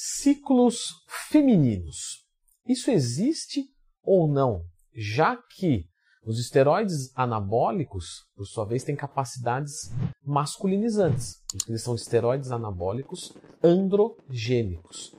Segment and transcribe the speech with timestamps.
[0.00, 0.92] Ciclos
[1.28, 2.24] femininos.
[2.64, 3.64] Isso existe
[4.00, 4.62] ou não?
[4.94, 5.86] Já que
[6.24, 9.90] os esteroides anabólicos, por sua vez, têm capacidades
[10.24, 11.42] masculinizantes.
[11.66, 15.12] Eles são esteroides anabólicos androgênicos.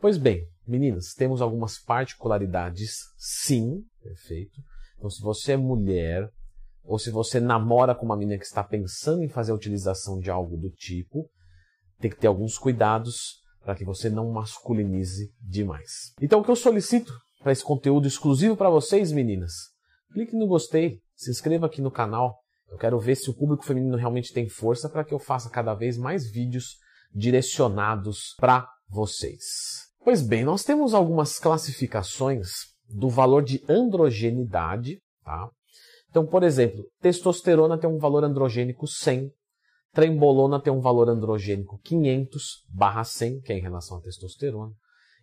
[0.00, 4.58] Pois bem, meninas, temos algumas particularidades, sim, perfeito.
[4.96, 6.30] Então, se você é mulher,
[6.82, 10.30] ou se você namora com uma menina que está pensando em fazer a utilização de
[10.30, 11.28] algo do tipo,
[12.00, 16.12] tem que ter alguns cuidados para que você não masculinize demais.
[16.20, 19.52] Então, o que eu solicito para esse conteúdo exclusivo para vocês, meninas,
[20.12, 22.38] clique no gostei, se inscreva aqui no canal.
[22.68, 25.74] Eu quero ver se o público feminino realmente tem força para que eu faça cada
[25.74, 26.76] vez mais vídeos
[27.14, 29.42] direcionados para vocês.
[30.04, 32.48] Pois bem, nós temos algumas classificações
[32.88, 35.48] do valor de androgenidade, tá?
[36.10, 39.30] Então, por exemplo, testosterona tem um valor androgênico 100,
[39.92, 44.72] trembolona tem um valor androgênico 500 barra 100, que é em relação à testosterona.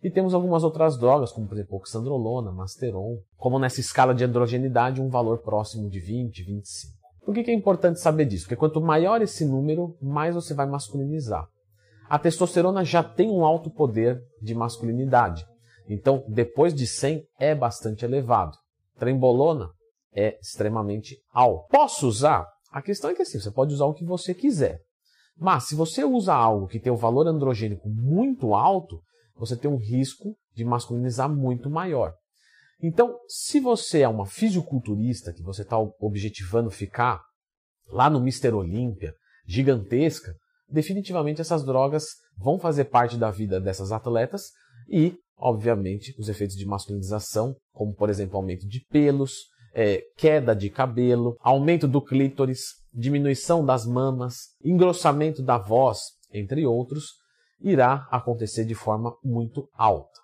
[0.02, 5.00] E temos algumas outras drogas, como por exemplo oxandrolona, masteron, como nessa escala de androgenidade,
[5.00, 7.00] um valor próximo de 20, 25.
[7.24, 8.44] Por que, é importante saber disso?
[8.44, 11.46] Porque quanto maior esse número, mais você vai masculinizar.
[12.08, 15.46] A testosterona já tem um alto poder de masculinidade.
[15.88, 18.56] Então, depois de 100 é bastante elevado.
[18.98, 19.70] Trembolona
[20.14, 21.68] é extremamente alto.
[21.68, 22.46] Posso usar?
[22.70, 24.80] A questão é que assim, você pode usar o que você quiser.
[25.36, 29.00] Mas se você usa algo que tem um valor androgênico muito alto,
[29.34, 32.14] você tem um risco de masculinizar muito maior.
[32.82, 37.22] Então, se você é uma fisiculturista, que você está objetivando ficar
[37.88, 38.52] lá no Mr.
[38.52, 39.14] Olímpia,
[39.46, 40.34] gigantesca,
[40.68, 42.04] definitivamente essas drogas
[42.38, 44.50] vão fazer parte da vida dessas atletas
[44.88, 49.34] e, obviamente, os efeitos de masculinização, como por exemplo aumento de pelos,
[49.74, 55.98] é, queda de cabelo, aumento do clítoris, diminuição das mamas, engrossamento da voz,
[56.32, 57.14] entre outros,
[57.60, 60.18] irá acontecer de forma muito alta.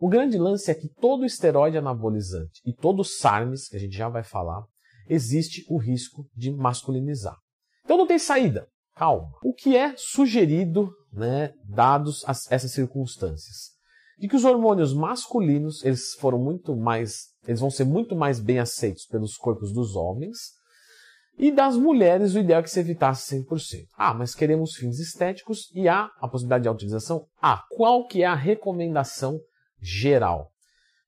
[0.00, 4.08] O grande lance é que todo esteroide anabolizante e todo SARMs, que a gente já
[4.08, 4.64] vai falar,
[5.08, 7.36] existe o risco de masculinizar.
[7.84, 8.66] Então não tem saída.
[8.94, 9.32] Calma.
[9.42, 13.79] O que é sugerido, né, dados as, essas circunstâncias?
[14.20, 18.58] De que os hormônios masculinos, eles foram muito mais, eles vão ser muito mais bem
[18.58, 20.60] aceitos pelos corpos dos homens,
[21.38, 23.86] e das mulheres, o ideal é que se evitasse 100%.
[23.96, 27.24] Ah, mas queremos fins estéticos e há a possibilidade de utilização?
[27.40, 29.40] Ah, qual que é a recomendação
[29.80, 30.50] geral?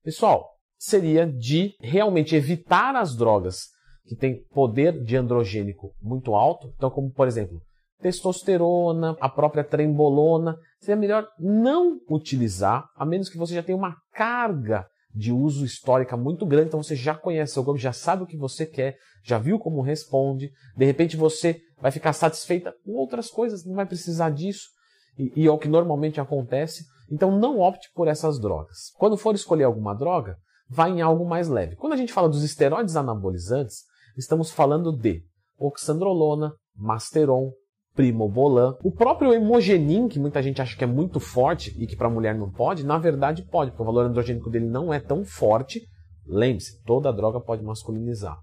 [0.02, 0.48] Pessoal,
[0.78, 3.66] seria de realmente evitar as drogas
[4.06, 7.60] que têm poder de androgênico muito alto, então como por exemplo,
[8.02, 13.96] testosterona, a própria trembolona, seria melhor não utilizar, a menos que você já tenha uma
[14.12, 18.26] carga de uso histórica muito grande, então você já conhece seu corpo, já sabe o
[18.26, 23.30] que você quer, já viu como responde, de repente você vai ficar satisfeita com outras
[23.30, 24.68] coisas, não vai precisar disso,
[25.18, 26.84] e, e é o que normalmente acontece.
[27.10, 28.90] Então não opte por essas drogas.
[28.96, 30.36] Quando for escolher alguma droga,
[30.68, 31.76] vá em algo mais leve.
[31.76, 33.82] Quando a gente fala dos esteroides anabolizantes,
[34.16, 35.22] estamos falando de
[35.58, 37.52] oxandrolona, masteron,
[37.94, 38.76] primobolan.
[38.82, 42.34] O próprio hemogenin, que muita gente acha que é muito forte e que para mulher
[42.34, 45.82] não pode, na verdade pode, porque o valor androgênico dele não é tão forte.
[46.26, 48.38] Lembre-se, toda droga pode masculinizar.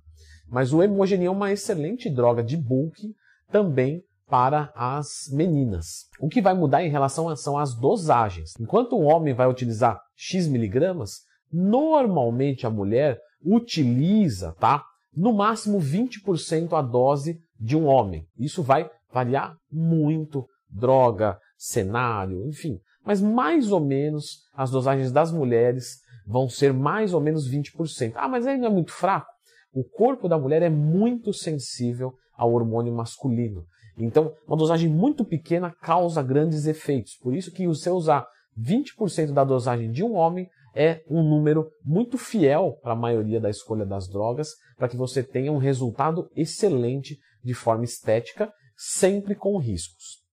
[0.47, 3.13] Mas o hemogenin é uma excelente droga de bulk
[3.51, 6.05] também para as meninas.
[6.19, 8.53] O que vai mudar em relação a, são as dosagens.
[8.59, 11.21] Enquanto o homem vai utilizar X miligramas,
[11.51, 14.83] normalmente a mulher utiliza, tá?
[15.15, 18.25] No máximo 20% a dose de um homem.
[18.37, 22.79] Isso vai variar muito, droga, cenário, enfim.
[23.03, 28.13] Mas mais ou menos as dosagens das mulheres vão ser mais ou menos 20%.
[28.15, 29.27] Ah, mas não é muito fraco?
[29.73, 33.65] O corpo da mulher é muito sensível ao hormônio masculino.
[33.97, 37.17] Então, uma dosagem muito pequena causa grandes efeitos.
[37.21, 38.25] Por isso que você usar
[38.57, 43.49] 20% da dosagem de um homem é um número muito fiel para a maioria da
[43.49, 49.57] escolha das drogas, para que você tenha um resultado excelente de forma estética sempre com
[49.57, 50.23] riscos.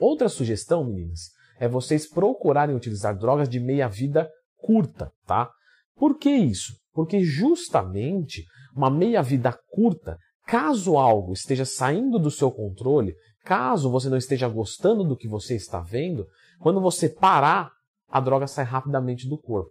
[0.00, 1.30] Outra sugestão, meninas,
[1.60, 5.48] é vocês procurarem utilizar drogas de meia-vida curta, tá?
[5.94, 6.74] Por que isso?
[6.92, 8.44] Porque justamente
[8.74, 13.14] uma meia-vida curta, caso algo esteja saindo do seu controle,
[13.44, 16.26] caso você não esteja gostando do que você está vendo,
[16.58, 17.70] quando você parar,
[18.08, 19.70] a droga sai rapidamente do corpo.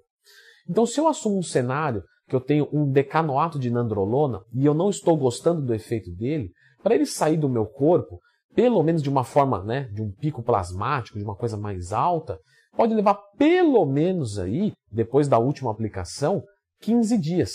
[0.69, 4.73] Então, se eu assumo um cenário que eu tenho um decanoato de nandrolona e eu
[4.73, 6.51] não estou gostando do efeito dele,
[6.85, 8.19] para ele sair do meu corpo,
[8.53, 12.39] pelo menos de uma forma, né, de um pico plasmático, de uma coisa mais alta,
[12.77, 16.43] pode levar pelo menos aí, depois da última aplicação,
[16.81, 17.53] 15 dias.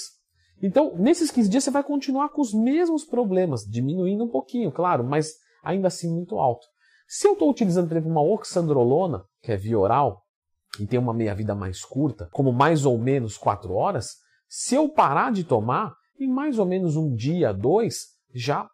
[0.60, 5.04] Então, nesses 15 dias você vai continuar com os mesmos problemas, diminuindo um pouquinho, claro,
[5.04, 6.66] mas ainda assim muito alto.
[7.06, 10.22] Se eu estou utilizando, por exemplo, uma oxandrolona, que é via oral,
[10.80, 14.08] e tem uma meia-vida mais curta, como mais ou menos quatro horas,
[14.48, 18.68] se eu parar de tomar, em mais ou menos um dia, dois, já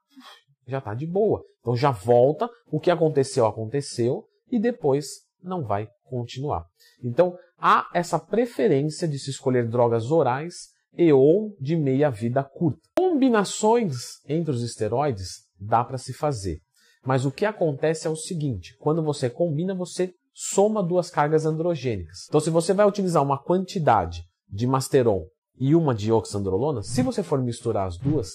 [0.66, 1.42] já está de boa.
[1.60, 5.06] Então já volta, o que aconteceu, aconteceu, e depois
[5.42, 6.64] não vai continuar.
[7.02, 12.80] Então há essa preferência de se escolher drogas orais e ou de meia vida curta.
[12.96, 13.94] Combinações
[14.28, 16.60] entre os esteroides dá para se fazer.
[17.04, 22.26] Mas o que acontece é o seguinte: quando você combina, você soma duas cargas androgênicas.
[22.28, 25.24] Então, se você vai utilizar uma quantidade de masteron
[25.58, 28.32] e uma de oxandrolona, se você for misturar as duas,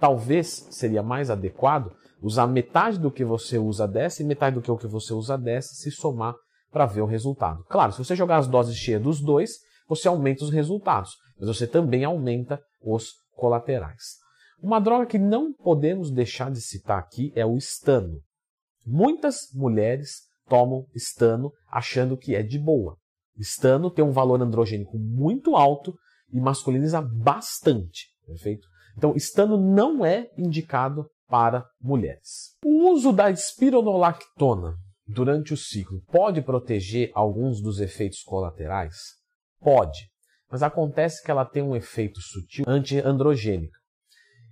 [0.00, 1.92] talvez seria mais adequado
[2.22, 5.90] usar metade do que você usa dessa e metade do que você usa dessa se
[5.90, 6.34] somar
[6.70, 7.64] para ver o resultado.
[7.68, 9.58] Claro, se você jogar as doses cheias dos dois,
[9.88, 14.18] você aumenta os resultados, mas você também aumenta os colaterais.
[14.62, 18.20] Uma droga que não podemos deixar de citar aqui é o estano.
[18.86, 22.96] Muitas mulheres tomam estano achando que é de boa.
[23.38, 25.94] Estano tem um valor androgênico muito alto
[26.30, 28.66] e masculiniza bastante, perfeito?
[29.00, 32.54] Então, estano não é indicado para mulheres.
[32.62, 34.74] O uso da espironolactona
[35.06, 38.94] durante o ciclo pode proteger alguns dos efeitos colaterais?
[39.58, 40.10] Pode,
[40.50, 43.72] mas acontece que ela tem um efeito sutil antiandrogênico.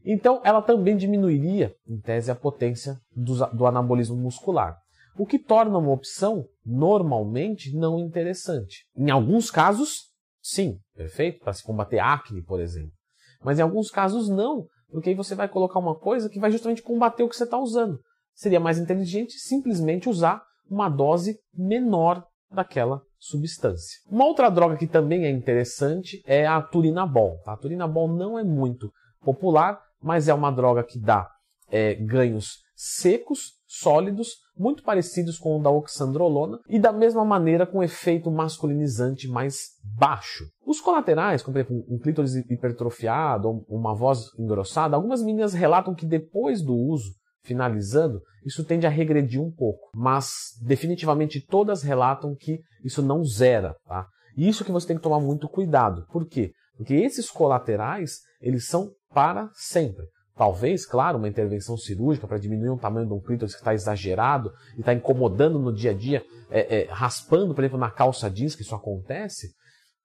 [0.02, 4.78] Então, ela também diminuiria, em tese, a potência do, anabolismo muscular,
[5.18, 8.86] o que torna uma opção normalmente não interessante.
[8.96, 10.04] Em alguns casos,
[10.40, 12.96] sim, perfeito, para se combater acne, por exemplo.
[13.42, 16.82] Mas em alguns casos, não, porque aí você vai colocar uma coisa que vai justamente
[16.82, 17.98] combater o que você está usando.
[18.34, 24.00] Seria mais inteligente simplesmente usar uma dose menor daquela substância.
[24.10, 27.38] Uma outra droga que também é interessante é a turinabol.
[27.44, 27.52] Tá?
[27.52, 28.90] A turinabol não é muito
[29.20, 31.28] popular, mas é uma droga que dá
[31.70, 37.82] é, ganhos secos, sólidos, muito parecidos com o da oxandrolona e da mesma maneira com
[37.82, 39.66] efeito masculinizante mais
[39.98, 40.44] baixo.
[40.66, 46.06] Os colaterais, como por exemplo um clítoris hipertrofiado, uma voz engrossada, algumas meninas relatam que
[46.06, 47.12] depois do uso,
[47.42, 50.30] finalizando, isso tende a regredir um pouco, mas
[50.62, 54.06] definitivamente todas relatam que isso não zera, tá?
[54.36, 56.06] E isso que você tem que tomar muito cuidado.
[56.10, 56.52] Por quê?
[56.76, 60.06] Porque esses colaterais, eles são para sempre.
[60.38, 64.52] Talvez, claro, uma intervenção cirúrgica para diminuir o tamanho de um clítoris que está exagerado
[64.76, 68.54] e está incomodando no dia a dia, é, é, raspando, por exemplo, na calça jeans,
[68.54, 69.48] que isso acontece,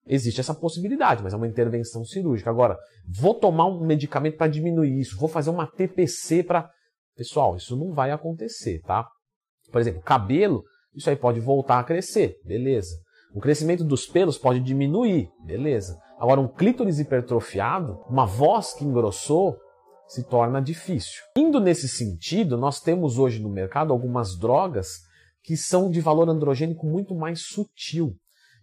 [0.07, 2.49] existe essa possibilidade, mas é uma intervenção cirúrgica.
[2.49, 2.75] Agora,
[3.07, 6.67] vou tomar um medicamento para diminuir isso, vou fazer uma TPC para.
[7.15, 9.07] Pessoal, isso não vai acontecer, tá?
[9.71, 10.63] Por exemplo, cabelo,
[10.95, 12.95] isso aí pode voltar a crescer, beleza.
[13.35, 15.95] O crescimento dos pelos pode diminuir, beleza.
[16.19, 19.57] Agora, um clítoris hipertrofiado, uma voz que engrossou,
[20.13, 21.23] se torna difícil.
[21.35, 24.99] Indo nesse sentido, nós temos hoje no mercado algumas drogas
[25.41, 28.15] que são de valor androgênico muito mais sutil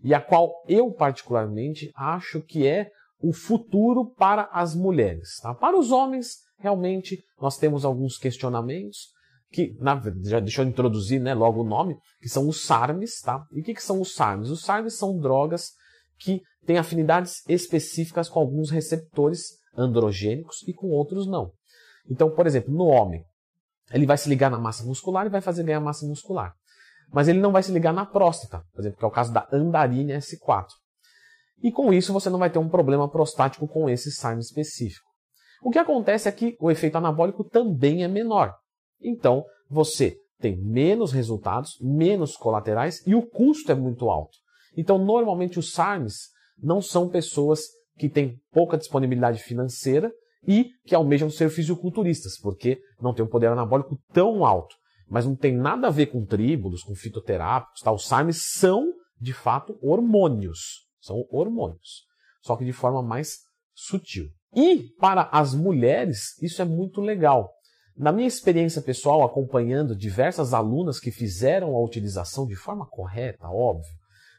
[0.02, 5.40] e a qual eu particularmente acho que é o futuro para as mulheres.
[5.42, 5.52] Tá?
[5.52, 9.08] Para os homens, realmente, nós temos alguns questionamentos
[9.50, 13.20] que, na, já deixou eu introduzir né, logo o nome, que são os SARMs.
[13.22, 13.44] Tá?
[13.52, 14.50] E o que, que são os SARMs?
[14.50, 15.72] Os SARMs são drogas
[16.16, 21.52] que têm afinidades específicas com alguns receptores androgênicos e com outros não.
[22.08, 23.24] Então, por exemplo, no homem,
[23.92, 26.54] ele vai se ligar na massa muscular e vai fazer ganhar massa muscular.
[27.12, 29.48] Mas ele não vai se ligar na próstata, por exemplo, que é o caso da
[29.52, 30.66] andarina S4.
[31.62, 35.08] E com isso você não vai ter um problema prostático com esse SARM específico.
[35.62, 38.54] O que acontece é que o efeito anabólico também é menor.
[39.00, 44.38] Então, você tem menos resultados, menos colaterais e o custo é muito alto.
[44.76, 47.60] Então, normalmente os SARMs não são pessoas
[48.00, 50.10] que têm pouca disponibilidade financeira
[50.48, 54.74] e que almejam ser fisiculturistas, porque não tem um poder anabólico tão alto.
[55.06, 57.82] Mas não tem nada a ver com tríbulos, com fitoterápicos.
[57.82, 57.92] Tá?
[57.92, 58.90] Os SARMs são,
[59.20, 60.86] de fato, hormônios.
[60.98, 62.06] São hormônios.
[62.42, 63.40] Só que de forma mais
[63.74, 64.28] sutil.
[64.56, 67.52] E para as mulheres, isso é muito legal.
[67.94, 73.92] Na minha experiência pessoal, acompanhando diversas alunas que fizeram a utilização de forma correta, óbvio,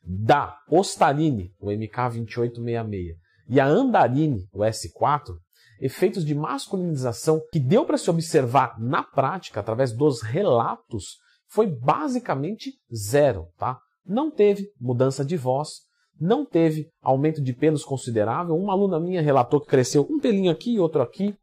[0.04, 3.18] da Ostarine, o MK2866,
[3.52, 5.36] e a Andarine, o S4,
[5.82, 11.18] efeitos de masculinização que deu para se observar na prática através dos relatos
[11.50, 13.78] foi basicamente zero, tá?
[14.06, 15.82] Não teve mudança de voz,
[16.18, 18.56] não teve aumento de pelos considerável.
[18.56, 21.36] Uma aluna minha relatou que cresceu um pelinho aqui e outro aqui.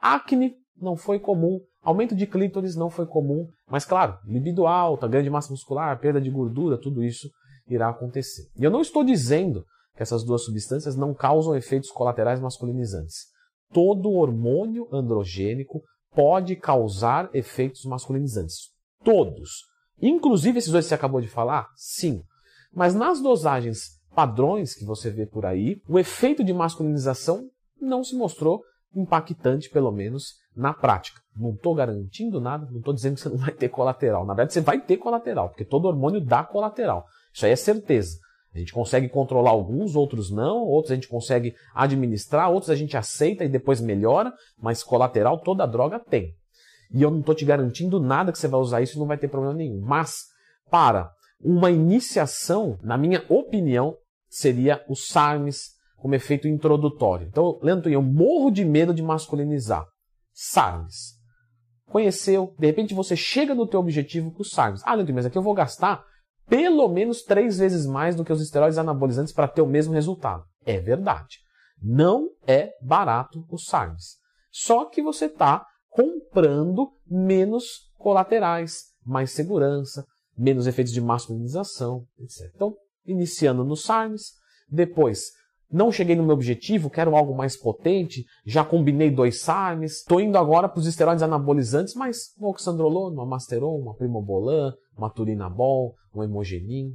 [0.00, 5.28] Acne não foi comum, aumento de clítoris não foi comum, mas claro, libido alta, grande
[5.28, 7.28] massa muscular, perda de gordura, tudo isso
[7.66, 8.44] irá acontecer.
[8.56, 9.64] E eu não estou dizendo
[9.98, 13.26] que essas duas substâncias não causam efeitos colaterais masculinizantes.
[13.72, 15.82] Todo hormônio androgênico
[16.14, 18.70] pode causar efeitos masculinizantes.
[19.02, 19.64] Todos.
[20.00, 21.66] Inclusive esses dois que você acabou de falar?
[21.74, 22.22] Sim.
[22.72, 27.48] Mas nas dosagens padrões que você vê por aí, o efeito de masculinização
[27.80, 28.62] não se mostrou
[28.94, 31.20] impactante, pelo menos na prática.
[31.36, 34.24] Não estou garantindo nada, não estou dizendo que você não vai ter colateral.
[34.24, 37.04] Na verdade, você vai ter colateral, porque todo hormônio dá colateral.
[37.32, 38.16] Isso aí é certeza.
[38.54, 42.96] A gente consegue controlar alguns, outros não, outros a gente consegue administrar, outros a gente
[42.96, 46.34] aceita e depois melhora, mas colateral toda droga tem.
[46.90, 49.18] E eu não estou te garantindo nada que você vai usar isso e não vai
[49.18, 49.80] ter problema nenhum.
[49.80, 50.24] Mas,
[50.70, 53.96] para uma iniciação, na minha opinião,
[54.28, 57.26] seria o SARMS como efeito introdutório.
[57.26, 59.84] Então, Leandro, eu morro de medo de masculinizar.
[60.32, 61.18] SARMS.
[61.86, 64.82] Conheceu, de repente você chega no teu objetivo com o SARMS.
[64.84, 66.04] Ah, Leandro, mas aqui eu vou gastar
[66.48, 70.44] pelo menos três vezes mais do que os esteroides anabolizantes para ter o mesmo resultado.
[70.64, 71.38] É verdade.
[71.80, 74.16] Não é barato o SARMS.
[74.50, 80.04] Só que você está comprando menos colaterais, mais segurança,
[80.36, 82.50] menos efeitos de masculinização, etc.
[82.54, 82.74] Então,
[83.04, 84.32] iniciando no SARMS,
[84.68, 85.30] depois
[85.70, 90.38] não cheguei no meu objetivo, quero algo mais potente, já combinei dois SARMs, estou indo
[90.38, 96.22] agora para os esteroides anabolizantes, mas um oxandrolona, uma masteron, uma primobolan, uma turinabol, um
[96.22, 96.94] hemogenin.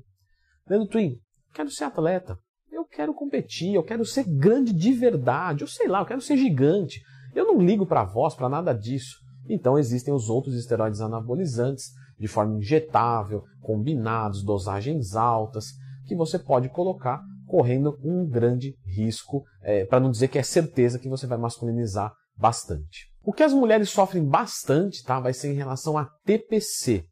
[0.67, 1.17] Leandro Twin,
[1.53, 2.37] quero ser atleta,
[2.71, 6.37] eu quero competir, eu quero ser grande de verdade, eu sei lá, eu quero ser
[6.37, 6.99] gigante.
[7.35, 9.17] Eu não ligo para voz, para nada disso.
[9.47, 15.73] Então existem os outros esteroides anabolizantes de forma injetável, combinados, dosagens altas,
[16.07, 17.21] que você pode colocar
[17.53, 22.11] correndo um grande risco, é, para não dizer que é certeza que você vai masculinizar
[22.35, 23.11] bastante.
[23.23, 27.05] O que as mulheres sofrem bastante tá, vai ser em relação a TPC.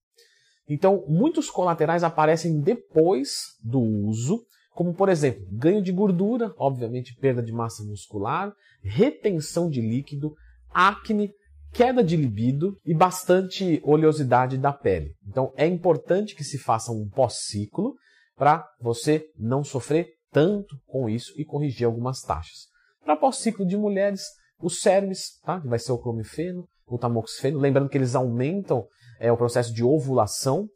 [0.68, 3.34] Então, muitos colaterais aparecem depois
[3.64, 4.44] do uso,
[4.74, 10.34] como por exemplo, ganho de gordura, obviamente perda de massa muscular, retenção de líquido,
[10.74, 11.30] acne,
[11.72, 15.12] queda de libido e bastante oleosidade da pele.
[15.24, 17.94] Então, é importante que se faça um pós-ciclo
[18.36, 22.68] para você não sofrer tanto com isso e corrigir algumas taxas.
[23.04, 24.24] Para pós-ciclo de mulheres,
[24.62, 25.60] o CERMES, tá?
[25.60, 28.86] que vai ser o clomifeno, o tamoxifeno, lembrando que eles aumentam
[29.20, 30.68] é, o processo de ovulação.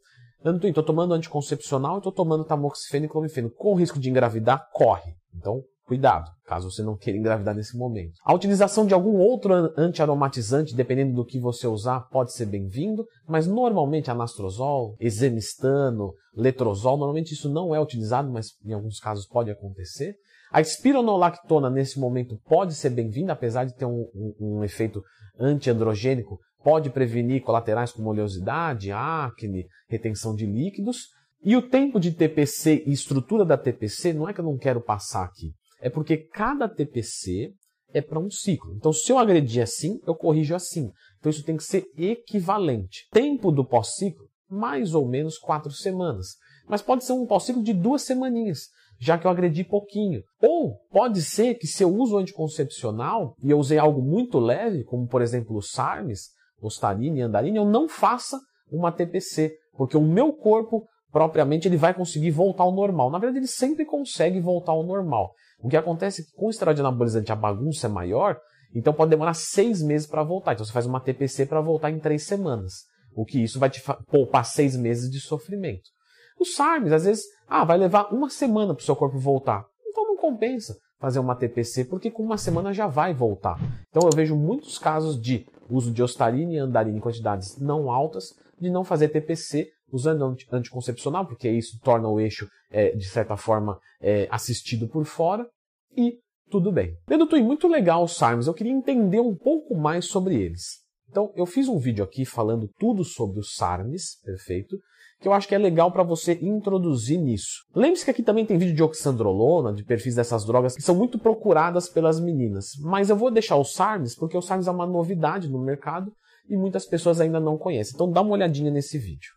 [0.62, 3.50] Estou tomando anticoncepcional estou tomando tamoxifeno e clomifeno.
[3.50, 5.14] Com risco de engravidar, corre.
[5.34, 8.14] Então, Cuidado, caso você não queira engravidar nesse momento.
[8.24, 13.46] A utilização de algum outro antiaromatizante, dependendo do que você usar, pode ser bem-vindo, mas
[13.46, 20.16] normalmente anastrozol, exemistano, letrozol, normalmente isso não é utilizado, mas em alguns casos pode acontecer.
[20.50, 25.04] A espironolactona, nesse momento, pode ser bem-vinda, apesar de ter um, um, um efeito
[25.38, 31.10] antiandrogênico, pode prevenir colaterais como oleosidade, acne, retenção de líquidos.
[31.44, 34.80] E o tempo de TPC e estrutura da TPC, não é que eu não quero
[34.80, 37.52] passar aqui é porque cada TPC
[37.92, 38.74] é para um ciclo.
[38.74, 40.90] Então, se eu agredir assim, eu corrijo assim.
[41.18, 43.06] Então, isso tem que ser equivalente.
[43.10, 46.36] Tempo do pós-ciclo, mais ou menos quatro semanas.
[46.68, 48.68] Mas pode ser um pós-ciclo de duas semaninhas,
[48.98, 50.22] já que eu agredi pouquinho.
[50.42, 55.06] Ou pode ser que se eu uso anticoncepcional e eu usei algo muito leve, como
[55.06, 56.30] por exemplo o SARMs,
[56.60, 58.38] Ostarine Andarine, eu não faça
[58.70, 63.10] uma TPC, porque o meu corpo propriamente ele vai conseguir voltar ao normal.
[63.10, 65.32] Na verdade, ele sempre consegue voltar ao normal.
[65.58, 68.38] O que acontece é que com o esteroide anabolizante a bagunça é maior,
[68.74, 70.52] então pode demorar seis meses para voltar.
[70.52, 72.84] Então você faz uma TPC para voltar em três semanas.
[73.14, 75.90] O que isso vai te poupar seis meses de sofrimento.
[76.38, 79.64] Os SARMs, às vezes, ah, vai levar uma semana para o seu corpo voltar.
[79.88, 83.58] Então não compensa fazer uma TPC, porque com uma semana já vai voltar.
[83.88, 88.34] Então eu vejo muitos casos de uso de ostarine e andarine em quantidades não altas,
[88.60, 93.78] de não fazer TPC, usando anticoncepcional, porque isso torna o eixo, é, de certa forma,
[94.00, 95.48] é, assistido por fora,
[95.96, 96.18] e
[96.50, 96.96] tudo bem.
[97.28, 100.84] Twin, muito legal os SARMs, eu queria entender um pouco mais sobre eles.
[101.08, 104.76] Então, eu fiz um vídeo aqui falando tudo sobre os SARMs, perfeito,
[105.20, 107.64] que eu acho que é legal para você introduzir nisso.
[107.74, 111.18] Lembre-se que aqui também tem vídeo de oxandrolona, de perfis dessas drogas que são muito
[111.18, 112.72] procuradas pelas meninas.
[112.80, 116.12] Mas eu vou deixar os SARMs porque o SARMs é uma novidade no mercado
[116.48, 117.94] e muitas pessoas ainda não conhecem.
[117.94, 119.30] Então dá uma olhadinha nesse vídeo.